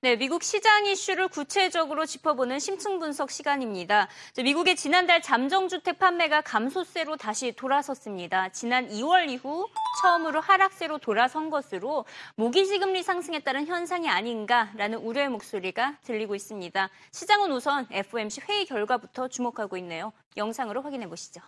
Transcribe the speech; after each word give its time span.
네, 0.00 0.14
미국 0.14 0.44
시장 0.44 0.86
이슈를 0.86 1.26
구체적으로 1.26 2.06
짚어보는 2.06 2.60
심층 2.60 3.00
분석 3.00 3.32
시간입니다. 3.32 4.06
미국의 4.40 4.76
지난달 4.76 5.20
잠정주택 5.20 5.98
판매가 5.98 6.42
감소세로 6.42 7.16
다시 7.16 7.50
돌아섰습니다. 7.50 8.48
지난 8.50 8.88
2월 8.90 9.28
이후 9.28 9.66
처음으로 10.00 10.40
하락세로 10.40 10.98
돌아선 10.98 11.50
것으로 11.50 12.04
모기지 12.36 12.78
금리 12.78 13.02
상승에 13.02 13.40
따른 13.40 13.66
현상이 13.66 14.08
아닌가라는 14.08 14.98
우려의 14.98 15.30
목소리가 15.30 15.98
들리고 16.04 16.36
있습니다. 16.36 16.90
시장은 17.10 17.50
우선 17.50 17.88
FOMC 17.90 18.42
회의 18.48 18.66
결과부터 18.66 19.26
주목하고 19.26 19.76
있네요. 19.78 20.12
영상으로 20.36 20.80
확인해 20.80 21.08
보시죠. 21.08 21.40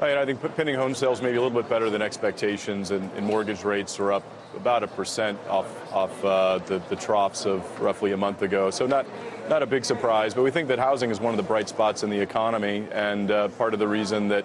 I 0.00 0.24
think 0.24 0.40
pending 0.56 0.74
home 0.74 0.94
sales 0.94 1.22
may 1.22 1.30
be 1.30 1.36
a 1.36 1.42
little 1.42 1.62
bit 1.62 1.70
better 1.70 1.88
than 1.88 2.02
expectations, 2.02 2.90
and, 2.90 3.08
and 3.16 3.24
mortgage 3.24 3.62
rates 3.62 4.00
are 4.00 4.12
up 4.12 4.24
about 4.56 4.82
a 4.82 4.88
percent 4.88 5.38
off 5.48 5.92
off 5.92 6.24
uh, 6.24 6.58
the, 6.66 6.82
the 6.88 6.96
troughs 6.96 7.46
of 7.46 7.80
roughly 7.80 8.12
a 8.12 8.16
month 8.16 8.42
ago. 8.42 8.70
So 8.70 8.86
not 8.86 9.06
not 9.48 9.62
a 9.62 9.66
big 9.66 9.84
surprise, 9.84 10.34
but 10.34 10.42
we 10.42 10.50
think 10.50 10.68
that 10.68 10.80
housing 10.80 11.10
is 11.10 11.20
one 11.20 11.32
of 11.32 11.36
the 11.36 11.44
bright 11.44 11.68
spots 11.68 12.02
in 12.02 12.10
the 12.10 12.18
economy, 12.18 12.86
and 12.92 13.30
uh, 13.30 13.48
part 13.48 13.74
of 13.74 13.80
the 13.80 13.88
reason 13.88 14.28
that. 14.28 14.44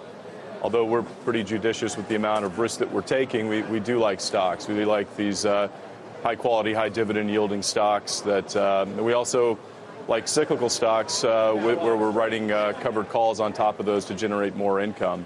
Although 0.60 0.86
we're 0.86 1.04
pretty 1.24 1.44
judicious 1.44 1.96
with 1.96 2.08
the 2.08 2.16
amount 2.16 2.44
of 2.44 2.58
risk 2.58 2.80
that 2.80 2.90
we're 2.90 3.00
taking, 3.00 3.46
we, 3.46 3.62
we 3.62 3.78
do 3.78 4.00
like 4.00 4.20
stocks. 4.20 4.66
We 4.66 4.84
like 4.84 5.16
these 5.16 5.46
uh, 5.46 5.68
high 6.24 6.34
quality, 6.34 6.72
high 6.72 6.88
dividend 6.88 7.30
yielding 7.30 7.62
stocks. 7.62 8.22
That 8.22 8.56
um, 8.56 8.96
we 8.96 9.12
also 9.12 9.56
like 10.08 10.26
cyclical 10.26 10.70
stocks 10.70 11.22
uh, 11.22 11.52
where 11.52 11.96
we're 11.96 12.10
writing 12.10 12.50
uh, 12.50 12.72
covered 12.80 13.08
calls 13.08 13.40
on 13.40 13.52
top 13.52 13.78
of 13.78 13.86
those 13.86 14.04
to 14.06 14.14
generate 14.14 14.56
more 14.56 14.80
income. 14.80 15.24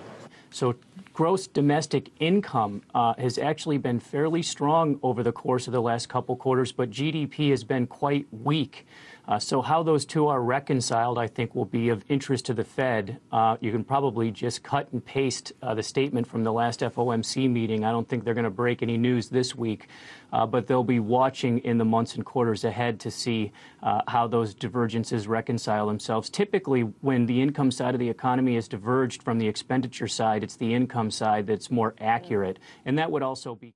So 0.51 0.75
gross 1.13 1.47
domestic 1.47 2.11
income 2.19 2.83
uh, 2.95 3.15
has 3.17 3.39
actually 3.39 3.79
been 3.79 4.01
fairly 4.01 4.43
strong 4.43 4.99
over 5.03 5.23
the 5.23 5.33
course 5.33 5.67
of 5.67 5.73
the 5.73 5.81
last 5.81 6.09
couple 6.09 6.35
quarters, 6.37 6.73
but 6.73 6.91
GDP 6.91 7.51
has 7.51 7.63
been 7.65 7.87
quite 7.87 8.27
weak. 8.33 8.87
Uh, 9.33 9.39
so 9.39 9.63
how 9.63 9.83
those 9.83 10.05
two 10.05 10.27
are 10.27 10.43
reconciled, 10.43 11.17
I 11.17 11.27
think, 11.27 11.55
will 11.55 11.65
be 11.65 11.89
of 11.89 12.05
interest 12.11 12.45
to 12.47 12.53
the 12.53 12.65
Fed. 12.65 13.19
Uh, 13.33 13.57
you 13.61 13.73
can 13.73 13.83
probably 13.83 14.31
just 14.31 14.63
cut 14.63 14.93
and 14.93 15.03
paste 15.03 15.55
uh, 15.63 15.73
the 15.73 15.83
statement 15.83 16.27
from 16.27 16.45
the 16.45 16.53
last 16.53 16.81
FOMC 16.81 17.51
meeting. 17.51 17.83
I 17.83 17.93
don't 17.93 18.07
think 18.07 18.25
they're 18.25 18.35
going 18.35 18.45
to 18.45 18.51
break 18.51 18.83
any 18.83 18.99
news 18.99 19.31
this 19.31 19.55
week, 19.55 19.89
uh, 20.35 20.45
but 20.45 20.67
they'll 20.67 20.85
be 20.85 21.01
watching 21.01 21.61
in 21.61 21.79
the 21.79 21.85
months 21.87 22.15
and 22.15 22.27
quarters 22.27 22.63
ahead 22.65 23.01
to 23.01 23.11
see 23.11 23.53
uh, 23.83 24.03
how 24.07 24.27
those 24.27 24.53
divergences 24.53 25.27
reconcile 25.27 25.87
themselves. 25.87 26.29
Typically, 26.29 26.83
when 26.83 27.25
the 27.25 27.41
income 27.41 27.71
side 27.71 27.95
of 27.95 28.01
the 28.01 28.11
economy 28.11 28.57
is 28.57 28.69
diverged 28.69 29.23
from 29.23 29.39
the 29.39 29.49
expenditure 29.49 30.09
side, 30.09 30.45
it's 30.45 30.57
the 30.57 30.75
income 30.75 31.11
side 31.11 31.47
that's 31.47 31.71
more 31.71 31.95
accurate, 31.99 32.59
and 32.85 32.99
that 32.99 33.11
would 33.11 33.23
also 33.23 33.55
be. 33.55 33.73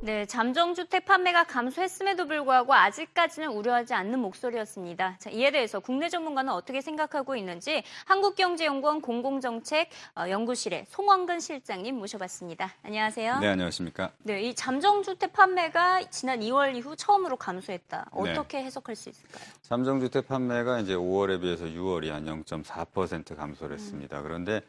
네, 0.00 0.26
잠정주택 0.26 1.06
판매가 1.06 1.44
감소했음에도 1.44 2.28
불구하고 2.28 2.72
아직까지는 2.72 3.48
우려하지 3.48 3.94
않는 3.94 4.20
목소리였습니다. 4.20 5.16
자, 5.18 5.28
이에 5.30 5.50
대해서 5.50 5.80
국내 5.80 6.08
전문가는 6.08 6.52
어떻게 6.52 6.80
생각하고 6.80 7.34
있는지 7.34 7.82
한국경제연구원 8.06 9.00
공공정책 9.00 9.90
어, 10.16 10.28
연구실의 10.28 10.86
송원근 10.88 11.40
실장님 11.40 11.96
모셔봤습니다. 11.96 12.74
안녕하세요. 12.84 13.40
네, 13.40 13.48
안녕하십니까. 13.48 14.12
네, 14.22 14.40
이 14.42 14.54
잠정주택 14.54 15.32
판매가 15.32 16.10
지난 16.10 16.38
2월 16.40 16.76
이후 16.76 16.94
처음으로 16.94 17.36
감소했다. 17.36 18.10
네. 18.22 18.30
어떻게 18.32 18.62
해석할 18.62 18.94
수 18.94 19.08
있을까요? 19.08 19.44
잠정주택 19.62 20.28
판매가 20.28 20.78
이제 20.78 20.94
5월에 20.94 21.40
비해서 21.40 21.64
6월이 21.64 22.10
한 22.10 22.24
0.4% 22.24 23.36
감소를 23.36 23.74
했습니다. 23.74 24.22
그런데 24.22 24.58
아, 24.58 24.60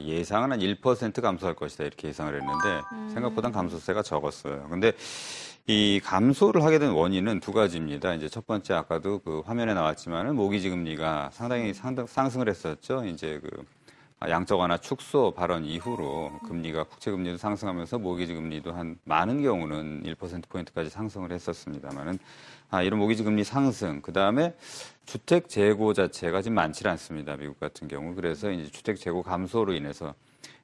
예상은 0.00 0.52
한 0.52 0.60
1% 0.60 1.20
감소할 1.20 1.54
것이다 1.54 1.84
이렇게 1.84 2.08
예상을 2.08 2.34
했는데 2.34 3.12
생각보다 3.14 3.50
감소세가 3.50 4.02
적었어요. 4.02 4.68
근데 4.68 4.92
이 5.66 6.00
감소를 6.02 6.62
하게 6.62 6.78
된 6.78 6.90
원인은 6.90 7.40
두 7.40 7.52
가지입니다. 7.52 8.14
이제 8.14 8.28
첫 8.28 8.46
번째 8.46 8.74
아까도 8.74 9.18
그 9.20 9.40
화면에 9.44 9.74
나왔지만은 9.74 10.34
모기지 10.34 10.70
금리가 10.70 11.30
상당히 11.32 11.74
상당, 11.74 12.06
상승을 12.06 12.48
했었죠. 12.48 13.04
이제 13.04 13.40
그 13.42 13.50
양적 14.26 14.58
완화 14.58 14.76
축소 14.78 15.30
발언 15.30 15.64
이후로 15.64 16.40
금리가 16.48 16.84
국채 16.84 17.12
금리도 17.12 17.36
상승하면서 17.36 17.98
모기지 17.98 18.34
금리도 18.34 18.72
한 18.72 18.98
많은 19.04 19.42
경우는 19.42 20.02
1% 20.02 20.48
포인트까지 20.48 20.90
상승을 20.90 21.30
했었습니다만은 21.30 22.18
아, 22.70 22.82
이런 22.82 22.98
모기지 22.98 23.22
금리 23.22 23.44
상승 23.44 24.02
그다음에 24.02 24.54
주택 25.06 25.48
재고 25.48 25.94
자체가 25.94 26.42
지금 26.42 26.56
많지 26.56 26.86
않습니다. 26.86 27.36
미국 27.36 27.60
같은 27.60 27.86
경우. 27.86 28.14
그래서 28.14 28.50
이제 28.50 28.70
주택 28.70 28.98
재고 28.98 29.22
감소로 29.22 29.72
인해서 29.72 30.14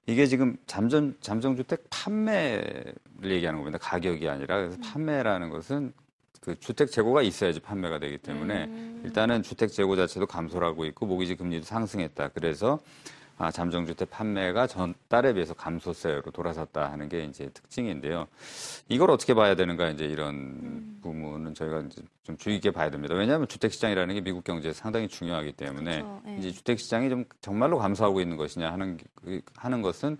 이게 0.06 0.26
지금 0.26 0.56
잠정 0.66 1.14
잠정 1.20 1.56
주택 1.56 1.84
판매를 1.90 2.94
얘기하는 3.22 3.60
겁니다. 3.60 3.78
가격이 3.78 4.28
아니라 4.28 4.56
그래서 4.56 4.78
판매라는 4.82 5.48
것은 5.48 5.92
그 6.40 6.58
주택 6.60 6.90
재고가 6.90 7.22
있어야지 7.22 7.60
판매가 7.60 8.00
되기 8.00 8.18
때문에 8.18 8.68
일단은 9.04 9.42
주택 9.42 9.72
재고 9.72 9.96
자체도 9.96 10.26
감소를 10.26 10.66
하고 10.66 10.84
있고 10.84 11.06
모기지 11.06 11.36
금리도 11.36 11.64
상승했다. 11.64 12.28
그래서 12.34 12.80
아, 13.36 13.50
잠정주택 13.50 14.10
판매가 14.10 14.68
전달에 14.68 15.32
비해서 15.32 15.54
감소세로 15.54 16.22
돌아섰다 16.32 16.92
하는 16.92 17.08
게 17.08 17.24
이제 17.24 17.50
특징인데요. 17.52 18.28
이걸 18.88 19.10
어떻게 19.10 19.34
봐야 19.34 19.56
되는가 19.56 19.90
이제 19.90 20.04
이런 20.04 20.34
음. 20.34 20.98
부분은 21.02 21.54
저희가 21.54 21.80
이제 21.80 22.00
좀 22.22 22.36
주의 22.36 22.56
깊게 22.60 22.70
봐야 22.70 22.90
됩니다. 22.90 23.14
왜냐하면 23.16 23.48
주택 23.48 23.72
시장이라는 23.72 24.14
게 24.14 24.20
미국 24.20 24.44
경제에 24.44 24.72
상당히 24.72 25.08
중요하기 25.08 25.52
때문에 25.52 26.02
그렇죠. 26.02 26.22
예. 26.28 26.36
이제 26.38 26.50
주택 26.52 26.78
시장이 26.78 27.10
좀 27.10 27.24
정말로 27.40 27.78
감소하고 27.78 28.20
있는 28.20 28.36
것이냐 28.36 28.70
하는 28.72 28.96
게- 28.98 29.04
그- 29.16 29.40
하는 29.56 29.82
것은 29.82 30.16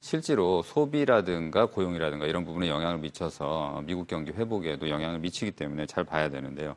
실제로 0.00 0.62
소비라든가 0.62 1.66
고용이라든가 1.66 2.26
이런 2.26 2.44
부분에 2.44 2.68
영향을 2.68 2.98
미쳐서 2.98 3.82
미국 3.86 4.06
경기 4.06 4.30
회복에도 4.32 4.90
영향을 4.90 5.18
미치기 5.20 5.52
때문에 5.52 5.86
잘 5.86 6.04
봐야 6.04 6.28
되는데요. 6.28 6.76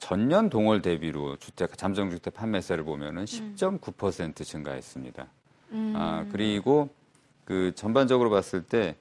전년 0.00 0.50
동월 0.50 0.82
대비로 0.82 1.36
주택 1.36 1.76
잠정 1.78 2.10
주택 2.10 2.34
판매세를 2.34 2.84
보면은 2.84 3.26
10.9% 3.26 4.44
증가했습니다. 4.44 5.28
아, 5.94 6.26
그리고 6.32 6.88
그 7.44 7.72
전반적으로 7.76 8.30
봤을 8.30 8.64
때 8.64 8.96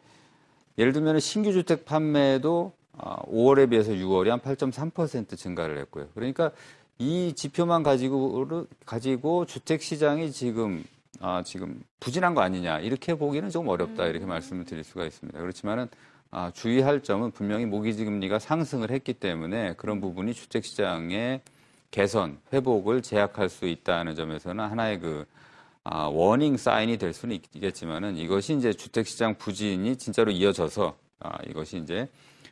예를 0.77 0.93
들면 0.93 1.19
신규 1.19 1.51
주택 1.51 1.85
판매도 1.85 2.73
아, 2.97 3.15
5월에 3.23 3.69
비해서 3.69 3.91
6월이 3.91 4.27
한 4.27 4.39
8.3% 4.39 5.37
증가를 5.37 5.77
했고요. 5.79 6.09
그러니까 6.13 6.51
이 6.97 7.33
지표만 7.33 7.81
가지고 7.81 8.67
가지고 8.85 9.45
주택 9.45 9.81
시장이 9.81 10.31
지금 10.31 10.83
아, 11.21 11.43
지금 11.43 11.81
부진한 12.01 12.35
거 12.35 12.41
아니냐 12.41 12.79
이렇게 12.79 13.15
보기는 13.15 13.49
좀 13.49 13.69
어렵다 13.69 14.05
이렇게 14.05 14.25
말씀을 14.25 14.65
드릴 14.65 14.83
수가 14.83 15.05
있습니다. 15.05 15.39
그렇지만은 15.39 15.87
아, 16.31 16.51
주의할 16.53 17.01
점은 17.01 17.31
분명히 17.31 17.65
모기지 17.65 18.05
금리가 18.05 18.39
상승을 18.39 18.91
했기 18.91 19.13
때문에 19.13 19.73
그런 19.77 19.99
부분이 19.99 20.33
주택 20.33 20.63
시장의 20.63 21.41
개선, 21.91 22.39
회복을 22.53 23.01
제약할 23.01 23.49
수 23.49 23.65
있다는 23.65 24.15
점에서는 24.15 24.63
하나의 24.63 24.99
그 24.99 25.25
아, 25.83 26.05
워닝 26.05 26.57
사인이 26.57 26.97
될 26.97 27.13
수는 27.13 27.35
있- 27.35 27.55
있겠지만은 27.55 28.15
이것이 28.17 28.55
이제 28.55 28.73
주택 28.73 29.07
시장 29.07 29.35
부진이 29.35 29.95
진짜로 29.95 30.29
이어져서 30.31 30.95
아, 31.19 31.37
이것이 31.47 31.77
이제 31.77 32.07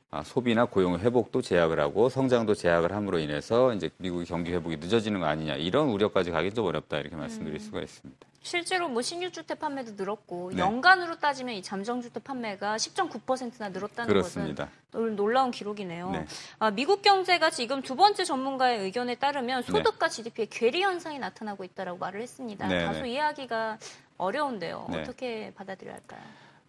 아, 0.09 0.23
소비나 0.23 0.65
고용 0.65 0.97
회복도 0.97 1.41
제약을 1.43 1.79
하고 1.79 2.09
성장도 2.09 2.55
제약을 2.55 2.93
함으로 2.93 3.19
인해서 3.19 3.73
이제 3.73 3.91
미국의 3.97 4.25
경기 4.25 4.53
회복이 4.53 4.77
늦어지는 4.77 5.19
거 5.19 5.27
아니냐 5.27 5.55
이런 5.55 5.89
우려까지 5.89 6.31
가기 6.31 6.51
좀 6.53 6.65
어렵다 6.65 6.97
이렇게 6.97 7.15
말씀드릴 7.15 7.59
수가 7.59 7.81
있습니다. 7.81 8.25
실제로 8.51 8.87
뭐 8.87 9.01
신규 9.01 9.29
주택 9.29 9.59
판매도 9.59 9.91
늘었고 9.97 10.51
네. 10.53 10.59
연간으로 10.59 11.19
따지면 11.19 11.55
이 11.55 11.61
잠정 11.61 12.01
주택 12.01 12.23
판매가 12.23 12.77
10.9%나 12.77 13.69
늘었다는 13.69 14.07
그렇습니다. 14.07 14.69
것은 14.69 14.77
놀- 14.91 15.15
놀라운 15.17 15.51
기록이네요. 15.51 16.11
네. 16.11 16.25
아, 16.59 16.71
미국 16.71 17.01
경제가 17.01 17.49
지금 17.49 17.81
두 17.81 17.97
번째 17.97 18.23
전문가의 18.23 18.79
의견에 18.79 19.15
따르면 19.15 19.63
네. 19.63 19.71
소득과 19.71 20.07
GDP의 20.07 20.47
괴리 20.49 20.81
현상이 20.81 21.19
나타나고 21.19 21.65
있다라고 21.65 21.97
말을 21.99 22.21
했습니다. 22.21 22.67
네, 22.67 22.85
다소 22.85 23.01
네. 23.01 23.11
이해하기가 23.11 23.79
어려운데요. 24.17 24.87
네. 24.91 25.01
어떻게 25.01 25.51
받아들여야 25.55 25.95
할까요? 25.95 26.21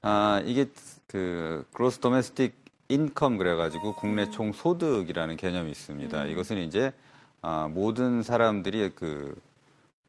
아, 0.03 0.43
이게 0.45 0.67
그 1.07 1.65
그로스 1.73 2.01
도메스틱 2.01 2.57
인컴 2.89 3.39
그래가지고 3.39 3.95
국내 3.95 4.29
총 4.31 4.53
소득이라는 4.53 5.37
개념이 5.37 5.71
있습니다. 5.71 6.25
이것은 6.27 6.57
이제 6.59 6.93
아, 7.41 7.69
모든 7.71 8.23
사람들이 8.25 8.91
그 8.97 9.41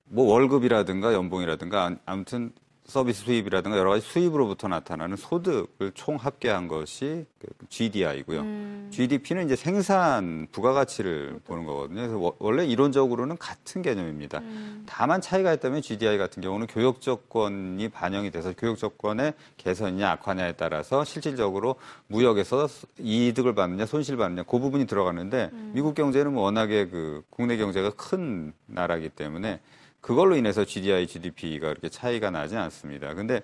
뭐 0.10 0.26
월급이라든가 0.34 1.14
연봉이라든가 1.14 1.86
아- 1.86 1.96
아무튼 2.06 2.52
서비스 2.86 3.26
수입이라든가 3.26 3.78
여러 3.78 3.92
가지 3.92 4.04
수입으로부터 4.04 4.68
나타나는 4.68 5.16
소득을 5.16 5.92
총 5.94 6.16
합계한 6.16 6.68
것이 6.68 7.28
그 7.38 7.48
GDI고요. 7.70 8.42
GDP는 8.90 9.46
이제 9.46 9.56
생산 9.56 10.48
부가가치를 10.52 11.42
보는 11.46 11.66
거거든요. 11.68 11.98
그래서 12.02 12.18
워- 12.18 12.36
원래 12.40 12.66
이론적으로는 12.66 13.38
같은 13.38 13.84
개념입니다. 13.84 14.42
다만 14.88 15.22
차이가 15.22 15.54
있다면 15.54 15.84
GDI 15.84 16.18
같은 16.18 16.42
경우는 16.42 16.66
교육 16.66 17.00
조건이 17.00 17.90
반영이 17.90 18.32
돼서 18.32 18.54
교육 18.58 18.80
조건의 18.80 19.34
개선이냐 19.58 20.10
악화냐에 20.14 20.54
따라서 20.54 21.04
실질적으로 21.06 21.76
무역에서 22.08 22.68
이득을 22.98 23.54
받느냐 23.54 23.86
손실 23.86 24.18
받느냐 24.18 24.42
그 24.50 24.58
부분이 24.58 24.88
들어가는데 24.88 25.52
미국 25.74 25.94
경제는 25.94 26.34
뭐 26.34 26.42
워낙에 26.46 26.88
그 26.88 27.22
국내 27.30 27.56
경제가 27.58 27.92
큰 27.92 28.52
나라이기 28.66 29.10
때문에 29.10 29.60
그걸로 30.02 30.36
인해서 30.36 30.66
GDI, 30.66 31.08
GDP가 31.08 31.70
그렇게 31.70 31.90
차이가 31.90 32.30
나지 32.32 32.56
않습니다. 32.56 33.14
근데 33.14 33.42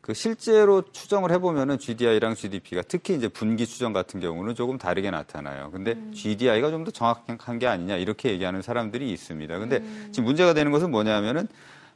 그 0.00 0.12
실제로 0.12 0.82
추정을 0.82 1.30
해보면은 1.32 1.78
GDI랑 1.78 2.34
GDP가 2.34 2.82
특히 2.86 3.14
이제 3.14 3.26
분기 3.28 3.64
추정 3.66 3.94
같은 3.94 4.20
경우는 4.20 4.54
조금 4.54 4.76
다르게 4.76 5.10
나타나요. 5.10 5.70
근데 5.70 5.96
GDI가 6.12 6.70
좀 6.70 6.84
더 6.84 6.90
정확한 6.90 7.58
게 7.58 7.66
아니냐 7.66 7.96
이렇게 7.96 8.30
얘기하는 8.30 8.60
사람들이 8.60 9.10
있습니다. 9.12 9.58
근데 9.58 9.82
지금 10.12 10.24
문제가 10.24 10.52
되는 10.52 10.72
것은 10.72 10.90
뭐냐면은 10.90 11.48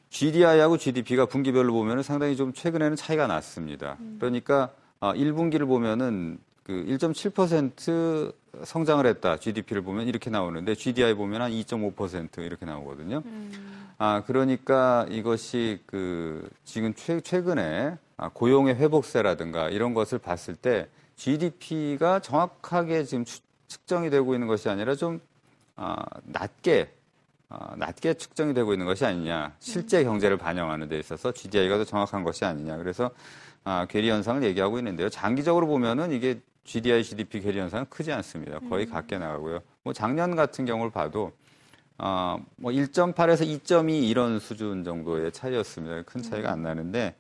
GDI하고 0.09 0.79
GDP가 0.79 1.27
분기별로 1.27 1.73
보면은 1.75 2.03
상당히 2.03 2.35
좀 2.37 2.55
최근에는 2.55 2.97
차이가 2.97 3.27
났습니다. 3.27 3.99
그러니까 4.19 4.71
아, 5.01 5.13
1분기를 5.13 5.67
보면은 5.67 6.39
그 6.63 6.73
1.7% 6.89 8.33
성장을 8.65 9.05
했다. 9.07 9.37
GDP를 9.39 9.83
보면 9.83 10.09
이렇게 10.09 10.31
나오는데 10.31 10.75
GDI 10.75 11.13
보면 11.15 11.43
한 11.43 11.51
2.5% 11.53 12.39
이렇게 12.39 12.65
나오거든요. 12.65 13.23
아, 13.99 14.23
그러니까 14.27 15.07
이것이 15.11 15.81
그 15.87 16.49
지금 16.65 16.95
최, 16.95 17.21
최근에 17.21 17.97
아, 18.17 18.31
고용의 18.33 18.77
회복세라든가 18.77 19.71
이런 19.71 19.93
것을 19.93 20.19
봤을 20.19 20.55
때 20.55 20.89
GDP가 21.17 22.21
정확하게 22.21 23.03
지금 23.05 23.25
추- 23.25 23.41
측정이 23.67 24.09
되고 24.11 24.35
있는 24.35 24.47
것이 24.47 24.69
아니라 24.69 24.95
좀 24.95 25.21
아, 25.75 25.97
낮게 26.25 26.93
아, 27.49 27.75
낮게 27.77 28.15
측정이 28.15 28.55
되고 28.55 28.73
있는 28.73 28.87
것이 28.87 29.05
아니냐. 29.05 29.55
실제 29.59 30.05
경제를 30.05 30.37
반영하는 30.37 30.89
데 30.89 30.99
있어서 30.99 31.33
GDI가 31.33 31.79
더 31.79 31.85
정확한 31.85 32.23
것이 32.23 32.45
아니냐. 32.45 32.77
그래서 32.77 33.11
아, 33.65 33.87
괴리 33.91 34.11
현상을 34.11 34.43
얘기하고 34.45 34.79
있는데요. 34.79 35.09
장기적으로 35.09 35.67
보면은 35.67 36.13
이게 36.13 36.41
GDI, 36.65 37.03
GDP 37.03 37.41
괴리 37.41 37.59
현상은 37.59 37.87
크지 37.91 38.13
않습니다. 38.13 38.61
거의 38.69 38.87
같게 38.87 39.19
나가고요. 39.19 39.61
뭐 39.83 39.93
작년 39.93 40.37
같은 40.37 40.67
경우를 40.67 40.93
봐도 40.93 41.33
어, 41.99 42.39
뭐 42.57 42.73
1.8에서 42.73 43.45
2.2 43.45 44.09
이런 44.09 44.39
수준 44.39 44.85
정도의 44.85 45.33
차이였습니다. 45.33 46.03
큰 46.03 46.23
차이가 46.23 46.53
안 46.53 46.63
나는데 46.63 47.17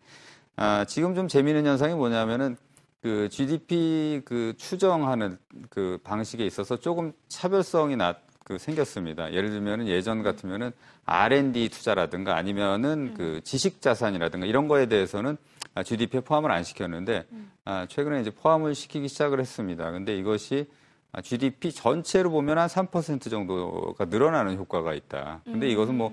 아, 0.57 0.85
지금 0.87 1.15
좀 1.15 1.29
재미있는 1.29 1.67
현상이 1.67 1.95
뭐냐면은 1.95 2.57
그 3.03 3.29
GDP 3.31 4.23
그 4.25 4.55
추정하는 4.57 5.39
그 5.69 5.99
방식에 6.03 6.45
있어서 6.47 6.77
조금 6.77 7.13
차별성이 7.29 7.97
나, 7.97 8.17
그 8.45 8.59
생겼습니다. 8.59 9.33
예를 9.33 9.51
들면은 9.51 9.89
예전 9.89 10.23
같으면은 10.23 10.73
R&D 11.05 11.69
투자라든가 11.69 12.37
아니면은 12.37 13.15
그 13.15 13.41
지식 13.45 13.83
자산이라든가 13.83 14.47
이런 14.47 14.69
거에 14.69 14.87
대해서는 14.87 15.37
아, 15.75 15.83
GDP에 15.83 16.21
포함을 16.21 16.51
안 16.51 16.65
시켰는데 16.65 17.25
아, 17.65 17.87
최근에 17.89 18.21
이제 18.21 18.31
포함을 18.31 18.75
시키기 18.75 19.09
시작을 19.09 19.41
했습니다. 19.41 19.91
근데 19.91 20.17
이것이 20.17 20.67
아, 20.71 20.78
GDP 21.23 21.73
전체로 21.73 22.31
보면 22.31 22.59
한 22.59 22.69
3% 22.69 23.31
정도가 23.31 24.05
늘어나는 24.07 24.57
효과가 24.57 24.95
있다. 24.95 25.41
근데 25.45 25.69
이것은 25.69 25.97
뭐 25.97 26.13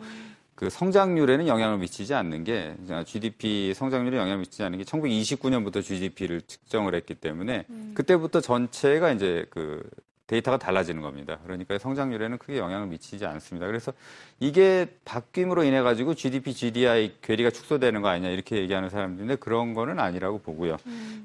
그 0.55 0.69
성장률에는 0.69 1.47
영향을 1.47 1.77
미치지 1.79 2.13
않는 2.13 2.45
게 2.45 2.75
GDP 3.05 3.73
성장률에 3.73 4.17
영향을 4.17 4.39
미치지 4.39 4.63
않는 4.63 4.77
게 4.79 4.85
1929년부터 4.85 5.83
GDP를 5.83 6.41
측정을 6.41 6.95
했기 6.95 7.13
때문에 7.13 7.65
그때부터 7.93 8.39
전체가 8.39 9.11
이제 9.11 9.45
그 9.49 9.87
데이터가 10.27 10.57
달라지는 10.57 11.01
겁니다. 11.01 11.37
그러니까 11.43 11.77
성장률에는 11.77 12.39
크게 12.39 12.57
영향을 12.57 12.87
미치지 12.87 13.25
않습니다. 13.25 13.67
그래서 13.67 13.93
이게 14.39 14.87
바뀜으로 15.05 15.63
인해 15.63 15.81
가지고 15.81 16.15
GDP, 16.15 16.53
GDI 16.53 17.15
괴리가 17.21 17.51
축소되는 17.51 18.01
거 18.01 18.07
아니냐 18.07 18.29
이렇게 18.29 18.57
얘기하는 18.57 18.89
사람들인데 18.89 19.35
그런 19.35 19.75
거는 19.75 19.99
아니라고 19.99 20.39
보고요. 20.39 20.77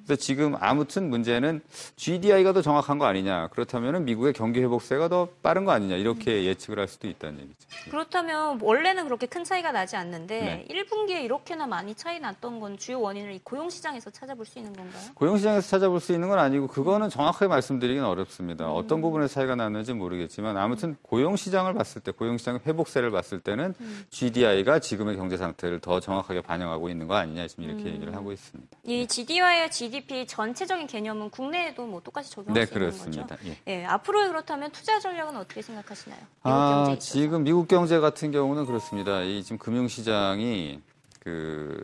그래서 0.05 0.21
지금 0.21 0.55
아무튼 0.61 1.09
문제는 1.09 1.63
GDI가 1.97 2.53
더 2.53 2.61
정확한 2.61 2.99
거 2.99 3.07
아니냐. 3.07 3.49
그렇다면 3.49 4.05
미국의 4.05 4.35
경기 4.35 4.61
회복세가 4.61 5.09
더 5.09 5.29
빠른 5.43 5.65
거 5.65 5.73
아니냐 5.73 5.97
이렇게 5.97 6.45
예측을 6.45 6.79
할 6.79 6.87
수도 6.87 7.09
있다는 7.09 7.41
얘기죠. 7.41 7.69
그렇다면 7.91 8.59
원래는 8.61 9.05
그렇게 9.05 9.27
큰 9.27 9.45
차이가 9.45 9.73
나지 9.73 9.97
않는데 9.97 10.67
네. 10.69 10.83
1분기에 10.83 11.23
이렇게나 11.25 11.67
많이 11.67 11.95
차이 11.95 12.21
났던 12.21 12.61
건 12.61 12.77
주요 12.77 13.01
원인을 13.01 13.33
이 13.33 13.41
고용 13.43 13.71
시장에서 13.71 14.11
찾아볼 14.11 14.45
수 14.45 14.59
있는 14.59 14.75
건가요? 14.75 15.03
고용 15.15 15.39
시장에서 15.39 15.67
찾아볼 15.67 16.01
수 16.01 16.13
있는 16.13 16.29
건 16.29 16.39
아니고 16.39 16.67
그거는 16.67 17.09
정확하게 17.09 17.49
말씀드리긴 17.49 18.05
어렵습니다. 18.05 18.71
어떤 18.91 19.01
부분에서 19.03 19.33
차이가 19.33 19.55
났는지 19.55 19.93
모르겠지만 19.93 20.57
아무튼 20.57 20.97
고용 21.03 21.37
시장을 21.37 21.75
봤을 21.75 22.01
때 22.01 22.11
고용 22.11 22.37
시장의 22.39 22.63
회복세를 22.67 23.13
봤을 23.13 23.39
때는 23.39 23.73
GDI가 24.11 24.81
지금의 24.81 25.17
경제 25.17 25.37
상태를 25.37 25.79
더 25.79 26.01
정확하게 26.01 26.41
반영하고 26.41 26.89
있는 26.89 27.07
거 27.07 27.15
아니냐 27.15 27.47
지금 27.47 27.65
이렇게 27.65 27.85
얘기를 27.85 28.17
하고 28.17 28.33
있습니다. 28.33 28.77
이 28.83 29.07
GDI와 29.07 29.69
GDP 29.71 30.27
전체적인 30.27 30.89
개념은 30.89 31.31
국내에도 31.31 31.87
뭐 31.87 32.01
똑같이 32.03 32.33
적용할 32.33 32.55
네 32.55 32.67
수 32.67 32.75
있는 32.75 32.81
그렇습니다. 32.91 33.37
거죠? 33.37 33.49
예. 33.49 33.59
예, 33.69 33.85
앞으로 33.85 34.27
그렇다면 34.27 34.73
투자 34.73 34.99
전략은 34.99 35.37
어떻게 35.37 35.63
생각하시나요? 35.63 36.21
아. 36.43 36.97
지금 36.99 37.45
미국 37.45 37.69
경제 37.69 38.01
같은 38.01 38.33
경우는 38.33 38.67
그렇습니다. 38.67 39.23
이 39.23 39.45
지금 39.45 39.59
금융 39.59 39.87
시장이 39.87 40.81
그 41.21 41.81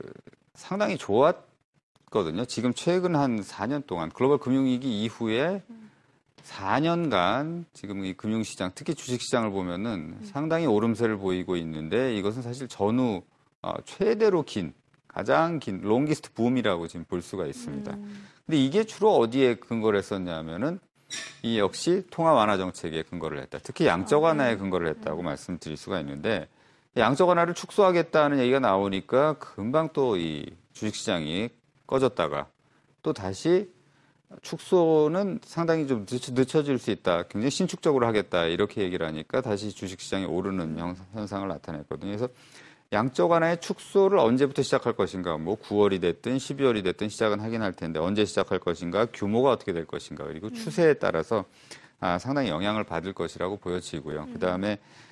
상당히 0.54 0.96
좋았거든요. 0.98 2.46
지금 2.46 2.74
최근 2.74 3.14
한 3.14 3.40
4년 3.40 3.86
동안 3.86 4.10
글로벌 4.10 4.38
금융위기 4.38 5.02
이후에 5.04 5.62
4년간 6.46 7.64
지금 7.72 8.04
이 8.04 8.14
금융시장, 8.14 8.70
특히 8.74 8.94
주식시장을 8.94 9.50
보면은 9.50 10.18
상당히 10.22 10.66
오름세를 10.66 11.18
보이고 11.18 11.56
있는데 11.56 12.14
이것은 12.16 12.42
사실 12.42 12.68
전후 12.68 13.22
어, 13.62 13.72
최대로 13.84 14.42
긴, 14.42 14.72
가장 15.08 15.58
긴, 15.58 15.80
롱기스트 15.82 16.32
붐이라고 16.34 16.86
지금 16.88 17.04
볼 17.04 17.20
수가 17.22 17.46
있습니다. 17.46 17.90
근데 18.46 18.56
이게 18.56 18.84
주로 18.84 19.16
어디에 19.16 19.56
근거를 19.56 19.98
했었냐면은 19.98 20.78
이 21.42 21.58
역시 21.58 22.04
통화 22.10 22.32
완화 22.32 22.56
정책에 22.56 23.02
근거를 23.02 23.40
했다. 23.42 23.58
특히 23.62 23.86
양적 23.86 24.22
완화에 24.22 24.56
근거를 24.56 24.88
했다고 24.88 25.22
말씀드릴 25.22 25.76
수가 25.76 26.00
있는데 26.00 26.48
양적 26.96 27.28
완화를 27.28 27.54
축소하겠다는 27.54 28.38
얘기가 28.38 28.60
나오니까 28.60 29.34
금방 29.34 29.88
또 29.92 30.16
이 30.16 30.46
주식시장이 30.72 31.48
꺼졌다가 31.86 32.48
또 33.02 33.12
다시 33.12 33.70
축소는 34.42 35.40
상당히 35.44 35.86
좀 35.86 36.06
늦춰, 36.10 36.32
늦춰 36.34 36.62
질 36.62 36.78
수 36.78 36.90
있다. 36.90 37.24
굉장히 37.24 37.50
신축적으로 37.50 38.06
하겠다. 38.06 38.44
이렇게 38.46 38.82
얘기를 38.82 39.06
하니까 39.06 39.40
다시 39.40 39.70
주식시장이 39.72 40.24
오르는 40.26 40.78
형- 40.78 40.96
현상을 41.12 41.46
나타냈거든요. 41.48 42.10
그래서 42.10 42.28
양적 42.92 43.30
완화의 43.30 43.60
축소를 43.60 44.18
언제부터 44.18 44.62
시작할 44.62 44.92
것인가, 44.94 45.36
뭐 45.38 45.56
9월이 45.56 46.00
됐든 46.00 46.36
12월이 46.36 46.84
됐든 46.84 47.08
시작은 47.08 47.40
하긴 47.40 47.62
할 47.62 47.72
텐데 47.72 47.98
언제 47.98 48.24
시작할 48.24 48.58
것인가, 48.60 49.06
규모가 49.06 49.50
어떻게 49.50 49.72
될 49.72 49.84
것인가, 49.86 50.24
그리고 50.24 50.50
추세에 50.50 50.94
따라서 50.94 51.44
아, 51.98 52.18
상당히 52.18 52.50
영향을 52.50 52.84
받을 52.84 53.12
것이라고 53.12 53.56
보여지고요. 53.56 54.28
그 54.32 54.38
다음에 54.38 54.78
아, 54.82 55.05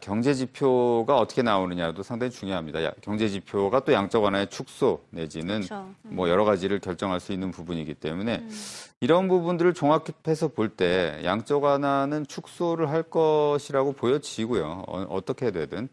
경제 0.00 0.34
지표가 0.34 1.18
어떻게 1.18 1.42
나오느냐도 1.42 2.02
상당히 2.02 2.32
중요합니다. 2.32 2.82
야- 2.84 2.92
경제 3.00 3.28
지표가 3.28 3.84
또 3.84 3.92
양적 3.92 4.22
완화의 4.24 4.48
축소 4.50 5.04
내지는 5.10 5.60
그렇죠. 5.60 5.88
뭐 6.02 6.28
여러 6.28 6.44
가지를 6.44 6.80
결정할 6.80 7.20
수 7.20 7.32
있는 7.32 7.50
부분이기 7.52 7.94
때문에 7.94 8.44
이런 9.00 9.28
부분들을 9.28 9.74
종합해서 9.74 10.48
볼 10.48 10.70
때 10.76 11.20
양적 11.24 11.62
완화는 11.62 12.26
축소를 12.26 12.90
할 12.90 13.04
것이라고 13.04 13.92
보여지고요. 13.92 14.82
어, 14.88 15.20
떻게 15.24 15.50
되든 15.52 15.88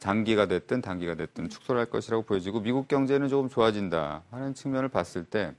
장기가 0.00 0.46
됐든 0.46 0.82
단기가 0.82 1.14
됐든 1.14 1.48
축소를 1.48 1.78
할 1.80 1.86
것이라고 1.86 2.24
보여지고 2.24 2.60
미국 2.60 2.88
경제는 2.88 3.28
조금 3.28 3.48
좋아진다 3.48 4.24
하는 4.30 4.52
측면을 4.52 4.88
봤을 4.88 5.24
때 5.24 5.54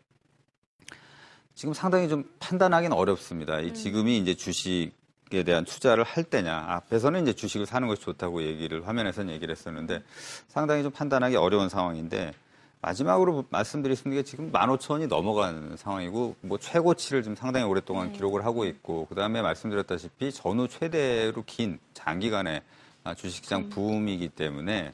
지금 1.55 1.73
상당히 1.73 2.07
좀 2.07 2.23
판단하기는 2.39 2.95
어렵습니다. 2.95 3.59
이 3.59 3.73
지금이 3.73 4.17
이제 4.17 4.35
주식 4.35 4.91
에 5.31 5.43
대한 5.43 5.63
투자를 5.63 6.03
할 6.03 6.23
때냐. 6.23 6.65
앞에서는 6.69 7.21
이제 7.21 7.33
주식을 7.33 7.67
사는 7.67 7.87
것이 7.87 8.01
좋다고 8.01 8.41
얘기를 8.41 8.87
화면에서는 8.87 9.31
얘기를 9.31 9.51
했었는데 9.51 10.01
상당히 10.47 10.81
좀 10.81 10.91
판단하기 10.91 11.35
어려운 11.35 11.69
상황인데 11.69 12.33
마지막으로 12.81 13.45
있는 13.51 14.11
게 14.15 14.23
지금 14.23 14.51
15,000원이 14.51 15.07
넘어가는 15.07 15.77
상황이고 15.77 16.35
뭐 16.41 16.57
최고치를 16.57 17.21
지금 17.21 17.35
상당히 17.35 17.65
오랫동안 17.65 18.11
기록을 18.11 18.43
하고 18.43 18.65
있고 18.65 19.05
그다음에 19.07 19.41
말씀드렸다시피 19.41 20.31
전후 20.31 20.67
최대로 20.67 21.43
긴 21.45 21.77
장기간의 21.93 22.61
아, 23.03 23.13
주식시장 23.13 23.69
붐이기 23.69 24.29
때문에 24.29 24.93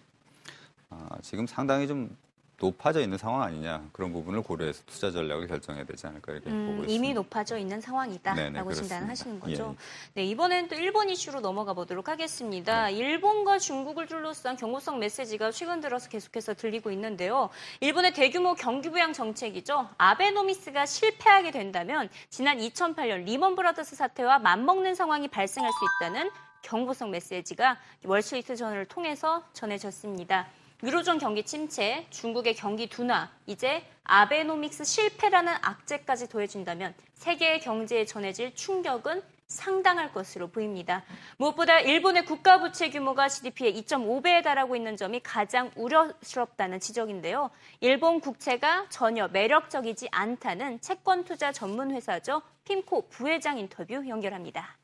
아, 0.90 1.10
지금 1.22 1.48
상당히 1.48 1.88
좀 1.88 2.16
높아져 2.58 3.02
있는 3.02 3.18
상황 3.18 3.42
아니냐 3.42 3.90
그런 3.92 4.14
부분을 4.14 4.42
고려해서 4.42 4.84
투자 4.86 5.12
전략을 5.12 5.48
결정해야 5.48 5.84
되지 5.86 6.08
않을까 6.08 6.32
이렇게 6.32 6.50
보고 6.50 6.56
음, 6.56 6.70
있습니다. 6.70 6.94
이미 6.94 7.14
높아져 7.14 7.58
있는 7.58 7.82
상황이다라고 7.82 8.42
네네, 8.42 8.64
그렇습니다. 8.64 8.96
진단하시는 8.96 9.40
거죠. 9.40 9.76
예. 9.78 10.22
네, 10.22 10.26
이번엔 10.26 10.70
또 10.70 10.76
일본 10.76 11.10
이슈로 11.10 11.42
넘어가 11.42 11.74
보도록 11.74 12.08
하겠습니다. 12.08 12.90
일본과 12.90 13.60
중국을 13.60 14.08
둘러싼 14.08 14.56
경고성 14.56 15.00
메시지가 15.00 15.52
최근 15.52 15.82
들어서 15.82 16.10
계속해서 16.10 16.54
들리고 16.54 16.92
있는데요. 16.92 17.50
일본의 17.82 18.14
대규모 18.14 18.54
경기 18.56 18.90
부양 18.90 19.12
정책이죠. 19.12 19.90
아베노미스가 19.98 20.86
실패하게 20.86 21.52
된다면 21.52 22.10
지난 22.30 22.58
2008년 22.58 23.26
리먼 23.26 23.56
브라더스 23.56 23.96
사태와 23.96 24.40
맞먹는 24.40 24.96
상황이 24.96 25.28
발생할 25.28 25.72
수 25.72 25.78
있다는 25.98 26.32
경고성 26.62 27.12
메시지가 27.12 27.78
월스트리트 28.06 28.56
저널을 28.56 28.86
통해서 28.86 29.44
전해졌습니다. 29.54 30.48
유로존 30.86 31.18
경기 31.18 31.42
침체, 31.42 32.06
중국의 32.12 32.54
경기 32.54 32.88
둔화, 32.88 33.32
이제 33.48 33.84
아베노믹스 34.04 34.84
실패라는 34.84 35.52
악재까지 35.60 36.30
더해진다면 36.30 36.94
세계의 37.16 37.62
경제에 37.62 38.06
전해질 38.06 38.54
충격은 38.54 39.24
상당할 39.48 40.14
것으로 40.14 40.48
보입니다. 40.50 41.04
무엇보다 41.38 41.80
일본의 41.80 42.26
국가 42.26 42.60
부채 42.60 42.92
규모가 42.92 43.30
GDP의 43.30 43.82
2.5배에 43.82 44.44
달하고 44.44 44.76
있는 44.76 44.96
점이 44.96 45.22
가장 45.22 45.72
우려스럽다는 45.76 46.80
지적인데요. 46.80 47.50
일본 47.80 48.20
국채가 48.20 48.86
전혀 48.90 49.28
매력적이지 49.28 50.10
않다는 50.12 50.82
채권 50.82 51.24
투자 51.24 51.52
전문 51.52 51.96
회사죠. 51.96 52.44
핌코 52.64 53.10
부회장 53.10 53.58
인터뷰 53.58 54.08
연결합니다. 54.08 54.78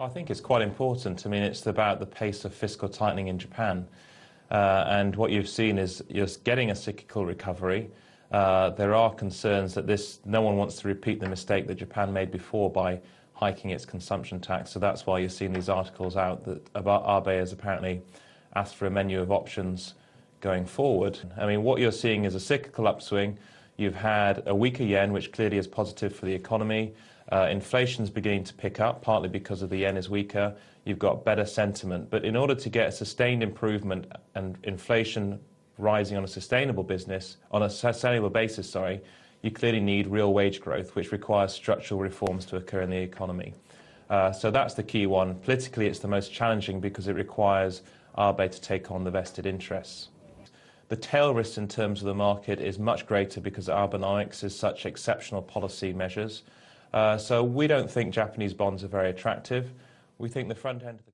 I 0.00 0.06
think 0.06 0.30
it's 0.30 0.40
quite 0.40 0.62
important. 0.62 1.26
I 1.26 1.28
mean, 1.28 1.42
it's 1.42 1.66
about 1.66 1.98
the 1.98 2.06
pace 2.06 2.44
of 2.44 2.54
fiscal 2.54 2.88
tightening 2.88 3.26
in 3.26 3.36
Japan. 3.36 3.88
Uh, 4.48 4.84
and 4.86 5.16
what 5.16 5.32
you've 5.32 5.48
seen 5.48 5.76
is 5.76 6.04
you're 6.08 6.28
getting 6.44 6.70
a 6.70 6.74
cyclical 6.76 7.26
recovery. 7.26 7.90
Uh, 8.30 8.70
there 8.70 8.94
are 8.94 9.12
concerns 9.12 9.74
that 9.74 9.88
this, 9.88 10.20
no 10.24 10.40
one 10.40 10.56
wants 10.56 10.76
to 10.76 10.88
repeat 10.88 11.18
the 11.18 11.28
mistake 11.28 11.66
that 11.66 11.74
Japan 11.74 12.12
made 12.12 12.30
before 12.30 12.70
by 12.70 13.00
hiking 13.32 13.70
its 13.70 13.84
consumption 13.84 14.38
tax. 14.38 14.70
So 14.70 14.78
that's 14.78 15.04
why 15.04 15.18
you're 15.18 15.28
seeing 15.28 15.52
these 15.52 15.68
articles 15.68 16.16
out 16.16 16.44
that 16.44 16.64
about 16.76 17.02
Abe 17.04 17.40
has 17.40 17.52
apparently 17.52 18.00
asked 18.54 18.76
for 18.76 18.86
a 18.86 18.90
menu 18.90 19.20
of 19.20 19.32
options 19.32 19.94
going 20.40 20.64
forward. 20.64 21.18
I 21.36 21.44
mean, 21.46 21.64
what 21.64 21.80
you're 21.80 21.90
seeing 21.90 22.24
is 22.24 22.36
a 22.36 22.40
cyclical 22.40 22.86
upswing. 22.86 23.36
You've 23.76 23.96
had 23.96 24.44
a 24.46 24.54
weaker 24.54 24.84
yen, 24.84 25.12
which 25.12 25.32
clearly 25.32 25.58
is 25.58 25.66
positive 25.66 26.14
for 26.14 26.26
the 26.26 26.34
economy. 26.34 26.94
Uh, 27.30 27.48
inflation's 27.50 28.08
beginning 28.08 28.42
to 28.44 28.54
pick 28.54 28.80
up, 28.80 29.02
partly 29.02 29.28
because 29.28 29.60
of 29.60 29.68
the 29.68 29.78
yen 29.78 29.96
is 29.96 30.08
weaker. 30.08 30.54
You've 30.84 30.98
got 30.98 31.24
better 31.24 31.44
sentiment. 31.44 32.08
But 32.08 32.24
in 32.24 32.36
order 32.36 32.54
to 32.54 32.68
get 32.70 32.88
a 32.88 32.92
sustained 32.92 33.42
improvement 33.42 34.06
and 34.34 34.56
inflation 34.62 35.38
rising 35.76 36.16
on 36.16 36.24
a 36.24 36.28
sustainable 36.28 36.82
business, 36.82 37.36
on 37.50 37.62
a 37.62 37.70
sustainable 37.70 38.30
basis, 38.30 38.70
sorry, 38.70 39.00
you 39.42 39.50
clearly 39.50 39.80
need 39.80 40.06
real 40.06 40.32
wage 40.32 40.60
growth, 40.60 40.94
which 40.96 41.12
requires 41.12 41.52
structural 41.52 42.00
reforms 42.00 42.46
to 42.46 42.56
occur 42.56 42.80
in 42.80 42.90
the 42.90 42.96
economy. 42.96 43.54
Uh, 44.08 44.32
so 44.32 44.50
that's 44.50 44.74
the 44.74 44.82
key 44.82 45.06
one. 45.06 45.34
Politically, 45.36 45.86
it's 45.86 45.98
the 45.98 46.08
most 46.08 46.32
challenging 46.32 46.80
because 46.80 47.08
it 47.08 47.14
requires 47.14 47.82
Abe 48.18 48.50
to 48.50 48.60
take 48.60 48.90
on 48.90 49.04
the 49.04 49.10
vested 49.10 49.44
interests. 49.44 50.08
The 50.88 50.96
tail 50.96 51.34
risk 51.34 51.58
in 51.58 51.68
terms 51.68 52.00
of 52.00 52.06
the 52.06 52.14
market 52.14 52.58
is 52.60 52.78
much 52.78 53.06
greater 53.06 53.42
because 53.42 53.68
Abenomics 53.68 54.42
is 54.42 54.56
such 54.56 54.86
exceptional 54.86 55.42
policy 55.42 55.92
measures. 55.92 56.42
Uh, 56.92 57.18
so 57.18 57.42
we 57.42 57.66
don't 57.66 57.90
think 57.90 58.14
Japanese 58.14 58.54
bonds 58.54 58.82
are 58.82 58.88
very 58.88 59.10
attractive. 59.10 59.70
We 60.18 60.28
think 60.28 60.48
the 60.48 60.54
front 60.54 60.82
end 60.82 60.98
of 61.00 61.04
the 61.04 61.12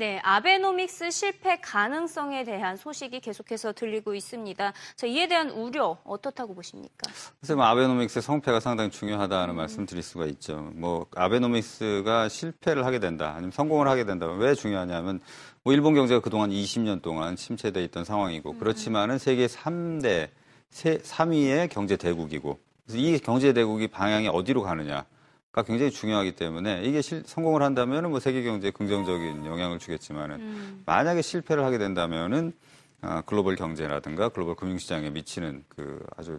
네, 0.00 0.18
아베노믹스 0.22 1.10
실패 1.10 1.60
가능성에 1.60 2.44
대한 2.44 2.78
소식이 2.78 3.20
계속해서 3.20 3.74
들리고 3.74 4.14
있습니다. 4.14 4.72
자, 4.96 5.06
이에 5.06 5.28
대한 5.28 5.50
우려 5.50 5.98
어떻다고 6.04 6.54
보십니까? 6.54 7.10
그래서 7.38 7.54
뭐 7.54 7.66
아베노믹스의 7.66 8.22
성패가 8.22 8.60
상당히 8.60 8.88
중요하다는 8.90 9.54
말씀 9.54 9.84
드릴 9.84 10.02
수가 10.02 10.24
있죠. 10.26 10.70
뭐 10.74 11.06
아베노믹스가 11.14 12.30
실패를 12.30 12.86
하게 12.86 12.98
된다, 12.98 13.34
아니면 13.34 13.50
성공을 13.50 13.88
하게 13.88 14.06
된다. 14.06 14.26
왜 14.26 14.54
중요하냐면 14.54 15.20
뭐 15.64 15.74
일본 15.74 15.94
경제가 15.94 16.20
그동안 16.20 16.48
20년 16.48 17.02
동안 17.02 17.36
침체돼 17.36 17.84
있던 17.84 18.06
상황이고 18.06 18.54
그렇지만은 18.54 19.18
세계 19.18 19.48
3대 19.48 20.30
세, 20.70 20.98
3위의 20.98 21.68
경제 21.70 21.96
대국이고 21.96 22.58
그래서 22.86 22.98
이 22.98 23.18
경제 23.18 23.52
대국이 23.52 23.88
방향이 23.88 24.28
어디로 24.28 24.62
가느냐. 24.62 25.04
가 25.52 25.64
굉장히 25.64 25.90
중요하기 25.90 26.36
때문에 26.36 26.82
이게 26.84 27.02
실, 27.02 27.24
성공을 27.26 27.62
한다면은 27.62 28.10
뭐 28.10 28.20
세계 28.20 28.44
경제에 28.44 28.70
긍정적인 28.70 29.46
영향을 29.46 29.80
주겠지만은 29.80 30.36
음. 30.36 30.82
만약에 30.86 31.22
실패를 31.22 31.64
하게 31.64 31.76
된다면은 31.78 32.52
아, 33.00 33.22
글로벌 33.22 33.56
경제라든가 33.56 34.28
글로벌 34.28 34.54
금융시장에 34.54 35.10
미치는 35.10 35.64
그 35.68 36.04
아주 36.16 36.38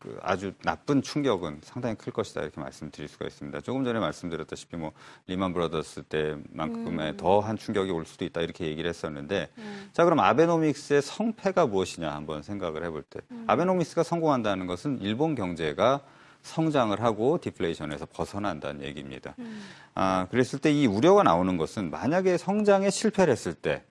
그 0.00 0.18
아주 0.22 0.54
나쁜 0.64 1.02
충격은 1.02 1.60
상당히 1.62 1.94
클 1.94 2.10
것이다 2.10 2.40
이렇게 2.40 2.58
말씀드릴 2.58 3.06
수가 3.06 3.26
있습니다. 3.26 3.60
조금 3.60 3.84
전에 3.84 4.00
말씀드렸다시피 4.00 4.76
뭐 4.76 4.92
리만 5.26 5.52
브라더스 5.52 6.04
때만큼의 6.04 7.10
음. 7.10 7.16
더한 7.18 7.58
충격이 7.58 7.90
올 7.90 8.06
수도 8.06 8.24
있다 8.24 8.40
이렇게 8.40 8.64
얘기를 8.66 8.88
했었는데 8.88 9.50
자 9.92 10.04
그럼 10.04 10.20
아베노믹스의 10.20 11.02
성패가 11.02 11.66
무엇이냐 11.66 12.10
한번 12.10 12.42
생각을 12.42 12.82
해볼 12.86 13.02
때 13.02 13.20
아베노믹스가 13.46 14.02
성공한다는 14.02 14.66
것은 14.66 15.00
일본 15.02 15.34
경제가 15.34 16.00
성장을 16.42 16.98
하고 17.02 17.38
디플레이션에서 17.38 18.06
벗어난다는 18.06 18.82
얘기입니다. 18.82 19.34
아, 19.94 20.26
그랬을 20.30 20.58
때 20.58 20.72
이 20.72 20.86
우려가 20.86 21.22
나오는 21.22 21.58
것은 21.58 21.90
만약에 21.90 22.38
성장에 22.38 22.88
실패를 22.88 23.30
했을 23.32 23.52
때 23.52 23.82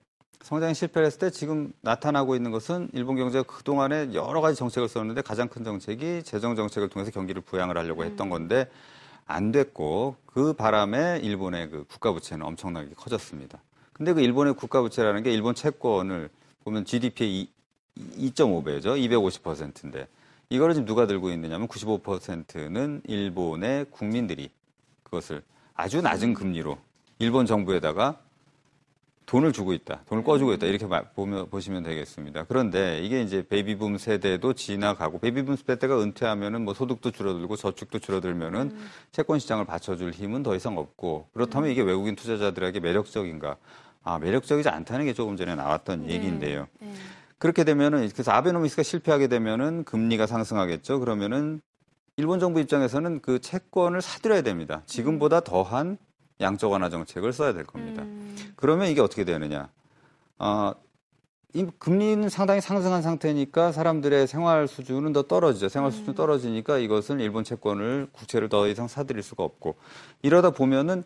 성장에 0.42 0.74
실패를 0.74 1.06
했을 1.06 1.18
때 1.18 1.30
지금 1.30 1.72
나타나고 1.82 2.34
있는 2.34 2.50
것은 2.50 2.88
일본 2.92 3.16
경제가 3.16 3.44
그동안에 3.44 4.14
여러 4.14 4.40
가지 4.40 4.56
정책을 4.56 4.88
썼는데 4.88 5.22
가장 5.22 5.48
큰 5.48 5.64
정책이 5.64 6.22
재정 6.22 6.56
정책을 6.56 6.88
통해서 6.88 7.10
경기를 7.10 7.42
부양을 7.42 7.76
하려고 7.76 8.04
했던 8.04 8.30
건데 8.30 8.68
안 9.26 9.52
됐고 9.52 10.16
그 10.26 10.54
바람에 10.54 11.20
일본의 11.22 11.70
그 11.70 11.84
국가 11.84 12.12
부채는 12.12 12.44
엄청나게 12.44 12.90
커졌습니다. 12.96 13.60
근데 13.92 14.12
그 14.12 14.22
일본의 14.22 14.54
국가 14.54 14.80
부채라는 14.80 15.22
게 15.22 15.30
일본 15.32 15.54
채권을 15.54 16.30
보면 16.64 16.84
GDP의 16.84 17.48
2.5배죠. 17.98 18.96
250%인데 18.96 20.08
이거를 20.48 20.74
지금 20.74 20.86
누가 20.86 21.06
들고 21.06 21.30
있느냐면 21.30 21.68
95%는 21.68 23.02
일본의 23.06 23.86
국민들이 23.90 24.50
그것을 25.04 25.42
아주 25.74 26.00
낮은 26.00 26.34
금리로 26.34 26.78
일본 27.18 27.46
정부에다가 27.46 28.18
돈을 29.30 29.52
주고 29.52 29.72
있다. 29.72 30.00
돈을 30.08 30.24
꿔주고 30.24 30.54
있다. 30.54 30.66
이렇게 30.66 30.86
마- 30.86 31.02
보면, 31.02 31.50
보시면 31.50 31.84
되겠습니다. 31.84 32.46
그런데 32.48 32.98
이게 32.98 33.22
이제 33.22 33.46
베이비붐 33.46 33.96
세대도 33.96 34.54
지나가고 34.54 35.20
베이비붐 35.20 35.54
세대가 35.54 36.02
은퇴하면은 36.02 36.64
뭐 36.64 36.74
소득도 36.74 37.12
줄어들고 37.12 37.54
저축도 37.54 38.00
줄어들면은 38.00 38.76
채권 39.12 39.38
시장을 39.38 39.66
받쳐줄 39.66 40.10
힘은 40.10 40.42
더 40.42 40.56
이상 40.56 40.76
없고 40.76 41.28
그렇다면 41.32 41.70
이게 41.70 41.80
외국인 41.80 42.16
투자자들에게 42.16 42.80
매력적인가? 42.80 43.56
아, 44.02 44.18
매력적이지 44.18 44.68
않다는 44.68 45.04
게 45.04 45.12
조금 45.12 45.36
전에 45.36 45.54
나왔던 45.54 46.10
얘기인데요. 46.10 46.66
네. 46.80 46.92
그렇게 47.38 47.62
되면은 47.62 48.08
그래서 48.12 48.32
아베노미스가 48.32 48.82
실패하게 48.82 49.28
되면은 49.28 49.84
금리가 49.84 50.26
상승하겠죠. 50.26 50.98
그러면은 50.98 51.60
일본 52.16 52.40
정부 52.40 52.58
입장에서는 52.58 53.20
그 53.22 53.38
채권을 53.38 54.02
사들여야 54.02 54.42
됩니다. 54.42 54.82
지금보다 54.86 55.38
더한 55.40 55.98
양적 56.40 56.72
완화 56.72 56.88
정책을 56.88 57.32
써야 57.32 57.52
될 57.52 57.64
겁니다. 57.64 58.02
음. 58.02 58.36
그러면 58.56 58.88
이게 58.88 59.00
어떻게 59.00 59.24
되느냐? 59.24 59.68
아, 60.38 60.74
이 61.52 61.66
금리는 61.78 62.28
상당히 62.28 62.60
상승한 62.60 63.02
상태니까 63.02 63.72
사람들의 63.72 64.26
생활 64.28 64.68
수준은 64.68 65.12
더 65.12 65.22
떨어지죠. 65.22 65.68
생활 65.68 65.90
수준이 65.90 66.14
떨어지니까 66.14 66.78
이것은 66.78 67.18
일본 67.18 67.42
채권을 67.42 68.08
국채를 68.12 68.48
더 68.48 68.68
이상 68.68 68.86
사들일 68.86 69.22
수가 69.22 69.42
없고 69.42 69.74
이러다 70.22 70.50
보면은 70.50 71.02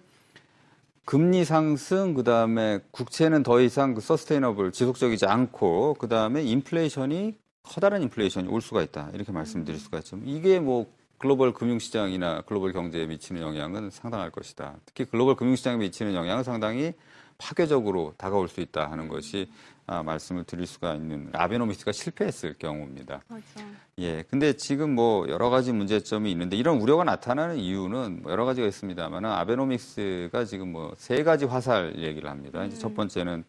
금리 1.07 1.45
상승 1.45 2.15
그다음에 2.15 2.81
국채는 2.91 3.43
더 3.43 3.61
이상 3.61 3.95
그 3.95 4.01
sustainable 4.01 4.73
지속적이지 4.73 5.27
않고 5.27 5.95
그다음에 5.95 6.43
인플레이션이 6.43 7.37
커다란 7.63 8.03
인플레이션이 8.03 8.49
올 8.49 8.61
수가 8.61 8.83
있다. 8.83 9.11
이렇게 9.15 9.33
말씀드릴 9.33 9.81
수가 9.81 9.99
있죠. 9.99 10.19
이게 10.25 10.61
뭐 10.61 10.87
글로벌 11.25 11.55
금융시장이나 11.55 12.43
글로벌 12.43 12.75
경제에 12.75 13.07
미치는 13.07 13.41
영향은 13.41 13.89
상당할 13.89 14.31
것이다. 14.31 14.75
특히 14.85 15.07
글로벌 15.07 15.37
금융시장에 15.37 15.79
미치는 15.79 16.13
영향은 16.13 16.45
상당히 16.45 16.93
파괴적으로 17.39 18.13
다가올 18.19 18.47
수 18.47 18.61
있다 18.61 18.91
하는 18.91 19.09
것이 19.09 19.51
아, 19.87 20.03
말씀을 20.03 20.45
드릴 20.45 20.67
수가 20.67 20.95
있는 20.95 21.31
아베노믹스가 21.33 21.93
실패했을 21.93 22.57
경우입니다. 22.59 23.23
그렇죠. 23.27 23.71
예, 24.01 24.23
근데 24.29 24.53
지금 24.53 24.95
뭐 24.95 25.27
여러 25.31 25.49
가지 25.49 25.73
문제점이 25.73 26.31
있는데 26.31 26.59
이런 26.59 26.79
우려가 26.79 27.05
나타나는 27.05 27.57
이유는 27.57 28.21
뭐 28.25 28.31
여러 28.31 28.45
가지가 28.45 28.67
있습니다만 28.67 29.25
아베노믹스가 29.25 30.45
지금 30.45 30.73
뭐 30.73 30.93
세 30.99 31.23
가지 31.23 31.47
화살 31.47 31.95
얘기를 31.97 32.29
합니다. 32.29 32.67
이제 32.67 32.77
첫 32.77 32.95
번째는 32.95 33.45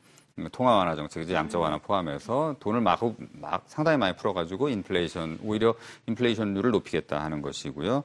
통화 0.51 0.75
완화 0.75 0.96
정책, 0.96 1.24
이제 1.24 1.34
양적 1.34 1.62
완화 1.62 1.77
포함해서 1.77 2.58
돈을 2.60 2.82
막, 2.82 3.00
막 3.34 3.63
상당히 3.68 3.98
많이 3.98 4.15
풀어가지고 4.15 4.70
인플레이션 4.70 5.39
오히려 5.44 5.75
인플레이션율을 6.08 6.72
높이겠다 6.72 7.24
하는 7.24 7.42
것이고요. 7.42 8.04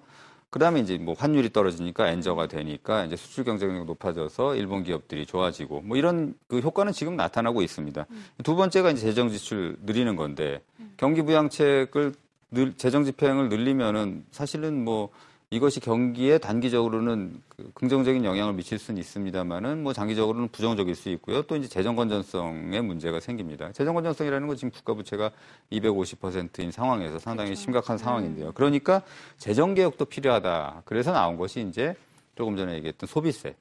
그다음에 0.51 0.81
이제 0.81 0.99
뭐 0.99 1.15
환율이 1.17 1.53
떨어지니까 1.53 2.09
엔저가 2.09 2.49
되니까 2.49 3.05
이제 3.05 3.17
수출 3.17 3.45
경쟁력이 3.45 3.85
높아져서 3.87 4.57
일본 4.57 4.83
기업들이 4.83 5.25
좋아지고 5.25 5.81
뭐 5.83 5.97
이런 5.97 6.35
그 6.49 6.59
효과는 6.59 6.93
지금 6.93 7.17
나타나고 7.17 7.63
있습니다. 7.63 8.07
두 8.43 8.57
번째가 8.57 8.91
이제 8.91 9.03
재정 9.03 9.29
지출 9.29 9.77
늘리는 9.83 10.17
건데 10.17 10.61
경기 10.97 11.23
부양책을 11.23 12.15
늘, 12.53 12.77
재정 12.77 13.05
집행을 13.05 13.49
늘리면은 13.49 14.25
사실은 14.33 14.85
뭐 14.85 15.11
이것이 15.52 15.80
경기에 15.80 16.38
단기적으로는 16.38 17.42
그 17.49 17.73
긍정적인 17.75 18.25
영향을 18.25 18.52
미칠 18.52 18.78
수는 18.78 19.00
있습니다만은 19.00 19.83
뭐 19.83 19.92
장기적으로는 19.92 20.47
부정적일 20.50 20.95
수 20.95 21.09
있고요. 21.09 21.42
또 21.42 21.57
이제 21.57 21.66
재정 21.66 21.97
건전성에 21.97 22.80
문제가 22.80 23.19
생깁니다. 23.19 23.73
재정 23.73 23.95
건전성이라는 23.95 24.47
건 24.47 24.57
지금 24.57 24.71
국가 24.71 24.95
부채가 24.95 25.33
250%인 25.73 26.71
상황에서 26.71 27.19
상당히 27.19 27.57
심각한 27.57 27.99
상황인데요. 27.99 28.52
그러니까 28.52 29.02
재정 29.38 29.75
개혁도 29.75 30.04
필요하다. 30.04 30.83
그래서 30.85 31.11
나온 31.11 31.37
것이 31.37 31.66
이제 31.69 31.97
조금 32.37 32.57
전에 32.57 32.75
얘기했던 32.75 33.09
소비세, 33.09 33.57